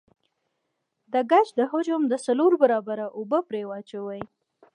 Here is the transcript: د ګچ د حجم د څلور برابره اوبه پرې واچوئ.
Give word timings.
د 1.13 1.15
ګچ 1.31 1.47
د 1.59 1.61
حجم 1.71 2.01
د 2.07 2.13
څلور 2.25 2.51
برابره 2.61 3.05
اوبه 3.17 3.39
پرې 3.49 3.61
واچوئ. 3.69 4.21